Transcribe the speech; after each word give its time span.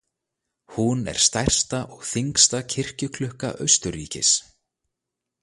Hún 0.75 0.99
er 1.11 1.19
stærsta 1.27 1.81
og 1.97 2.01
þyngsta 2.13 2.63
kirkjuklukka 2.75 3.53
Austurríkis. 3.67 4.35